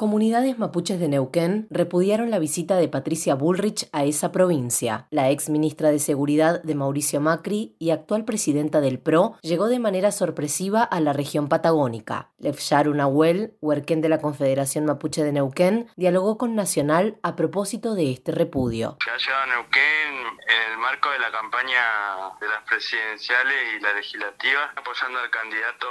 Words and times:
Comunidades 0.00 0.58
mapuches 0.58 0.98
de 0.98 1.08
Neuquén 1.08 1.66
repudiaron 1.68 2.30
la 2.30 2.38
visita 2.38 2.76
de 2.76 2.88
Patricia 2.88 3.34
Bullrich 3.34 3.86
a 3.92 4.04
esa 4.04 4.32
provincia. 4.32 5.06
La 5.10 5.28
ex 5.28 5.50
ministra 5.50 5.90
de 5.90 5.98
Seguridad 5.98 6.62
de 6.62 6.74
Mauricio 6.74 7.20
Macri 7.20 7.76
y 7.78 7.90
actual 7.90 8.24
presidenta 8.24 8.80
del 8.80 8.98
PRO 8.98 9.36
llegó 9.42 9.68
de 9.68 9.78
manera 9.78 10.10
sorpresiva 10.10 10.82
a 10.82 11.00
la 11.00 11.12
región 11.12 11.50
patagónica. 11.50 12.30
Lefsharu 12.38 12.94
Nahuel, 12.94 13.58
huerquén 13.60 14.00
de 14.00 14.08
la 14.08 14.22
Confederación 14.22 14.86
Mapuche 14.86 15.22
de 15.22 15.32
Neuquén, 15.32 15.90
dialogó 15.96 16.38
con 16.38 16.54
Nacional 16.54 17.18
a 17.22 17.36
propósito 17.36 17.94
de 17.94 18.10
este 18.10 18.32
repudio. 18.32 18.96
Se 19.04 19.10
ha 19.10 19.18
llegado 19.18 19.42
a 19.42 19.46
Neuquén 19.48 20.14
en 20.48 20.72
el 20.72 20.78
marco 20.78 21.10
de 21.10 21.18
la 21.18 21.30
campaña 21.30 21.82
de 22.40 22.48
las 22.48 22.62
presidenciales 22.66 23.54
y 23.76 23.82
la 23.82 23.92
legislativa, 23.92 24.72
apoyando 24.76 25.18
al 25.18 25.28
candidato 25.28 25.86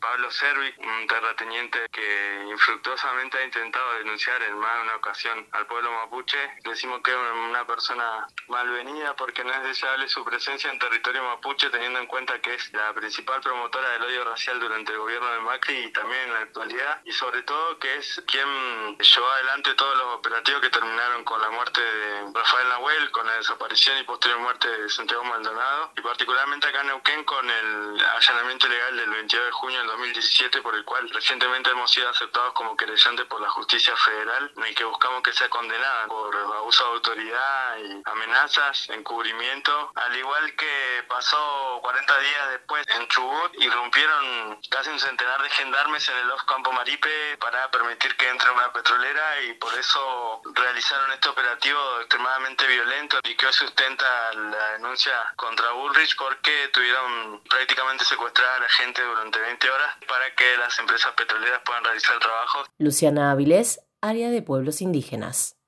Pablo 0.00 0.30
Servi, 0.30 0.72
un 0.78 1.06
terrateniente 1.06 1.86
que 1.92 2.44
infructuosamente 2.48 3.36
ha 3.36 3.44
intentado 3.44 3.92
denunciar 3.98 4.42
en 4.42 4.58
más 4.58 4.76
de 4.76 4.82
una 4.82 4.96
ocasión 4.96 5.46
al 5.52 5.66
pueblo 5.66 5.92
mapuche. 5.92 6.38
Decimos 6.64 7.02
que 7.02 7.10
es 7.10 7.16
una 7.16 7.66
persona 7.66 8.26
malvenida 8.48 9.14
porque 9.14 9.44
no 9.44 9.52
es 9.52 9.62
deseable 9.62 10.08
su 10.08 10.24
presencia 10.24 10.70
en 10.70 10.78
territorio 10.78 11.22
mapuche, 11.22 11.68
teniendo 11.68 11.98
en 11.98 12.06
cuenta 12.06 12.40
que 12.40 12.54
es 12.54 12.72
la 12.72 12.94
principal 12.94 13.42
promotora 13.42 13.90
del 13.90 14.02
odio 14.04 14.24
racial 14.24 14.58
durante 14.58 14.92
el 14.92 14.98
gobierno 14.98 15.32
de 15.32 15.40
Macri 15.40 15.76
y 15.76 15.92
también 15.92 16.22
en 16.22 16.32
la 16.32 16.40
actualidad, 16.40 17.02
y 17.04 17.12
sobre 17.12 17.42
todo 17.42 17.78
que 17.78 17.96
es 17.96 18.22
quien 18.26 18.96
llevó 18.96 19.30
adelante 19.32 19.74
todos 19.74 19.96
los 19.98 20.14
operativos 20.14 20.62
que 20.62 20.70
terminaron 20.70 21.24
con 21.24 21.40
la 21.42 21.50
muerte 21.50 21.80
de 21.82 22.32
Rafael 22.34 22.68
Nahuel, 22.68 23.10
con 23.10 23.26
la 23.26 23.34
desaparición 23.34 23.98
y 23.98 24.04
posterior 24.04 24.40
muerte 24.40 24.66
de 24.66 24.88
Santiago 24.88 25.24
Maldonado, 25.24 25.92
y 25.96 26.00
particularmente 26.00 26.68
acá 26.68 26.80
en 26.80 26.86
Neuquén 26.86 27.22
con 27.24 27.48
el 27.48 28.06
allanamiento 28.16 28.66
ilegal 28.66 28.96
del 28.96 29.10
22 29.10 29.44
de 29.44 29.52
junio 29.52 29.78
del 29.78 29.89
2017, 29.90 30.62
por 30.62 30.74
el 30.74 30.84
cual 30.84 31.08
recientemente 31.10 31.70
hemos 31.70 31.90
sido 31.90 32.08
aceptados 32.08 32.52
como 32.54 32.76
querellantes 32.76 33.26
por 33.26 33.40
la 33.40 33.50
justicia 33.50 33.94
federal 33.96 34.52
en 34.56 34.64
el 34.64 34.74
que 34.74 34.84
buscamos 34.84 35.22
que 35.22 35.32
sea 35.32 35.48
condenada 35.48 36.06
por 36.06 36.34
abuso 36.36 36.84
de 36.84 36.90
autoridad 36.90 37.78
y 37.78 38.02
amenazas, 38.04 38.88
encubrimiento, 38.90 39.92
al 39.94 40.16
igual 40.16 40.54
que 40.54 41.04
pasó 41.08 41.80
40 41.82 42.18
días 42.18 42.50
después 42.50 42.86
en 42.88 43.08
Chubut, 43.08 43.54
irrumpieron 43.58 44.60
casi 44.70 44.90
un 44.90 45.00
centenar 45.00 45.42
de 45.42 45.50
gendarmes 45.50 46.08
en 46.08 46.16
el 46.18 46.30
Off 46.30 46.44
Campo 46.44 46.72
Maripe 46.72 47.36
para 47.38 47.70
permitir 47.70 48.16
que 48.16 48.28
entre 48.28 48.50
una 48.50 48.72
petrolera 48.72 49.40
y 49.42 49.54
por 49.54 49.74
eso 49.74 50.42
realizaron 50.54 51.12
este 51.12 51.28
operativo 51.28 52.00
extremadamente 52.00 52.66
violento 52.66 53.18
y 53.24 53.34
que 53.34 53.46
hoy 53.46 53.52
sustenta 53.52 54.32
la 54.34 54.72
denuncia 54.72 55.12
contra 55.36 55.70
Bullrich 55.72 56.16
porque 56.16 56.68
tuvieron 56.68 57.42
prácticamente 57.48 58.04
secuestrada 58.04 58.56
a 58.56 58.60
la 58.60 58.68
gente 58.68 59.02
durante 59.02 59.38
20 59.38 59.70
horas 59.70 59.79
para 60.08 60.34
que 60.34 60.56
las 60.58 60.78
empresas 60.78 61.12
petroleras 61.12 61.60
puedan 61.64 61.84
realizar 61.84 62.14
el 62.14 62.20
trabajo. 62.20 62.64
Luciana 62.78 63.30
Avilés, 63.30 63.80
área 64.00 64.30
de 64.30 64.42
pueblos 64.42 64.80
indígenas. 64.80 65.59